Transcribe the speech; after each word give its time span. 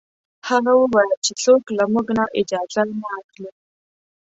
هغه 0.49 0.71
وویل 0.81 1.11
چې 1.25 1.31
څوک 1.43 1.63
له 1.77 1.83
موږ 1.93 2.07
نه 2.17 2.25
اجازه 2.39 2.81
نه 3.01 3.09
اخلي. 3.19 3.51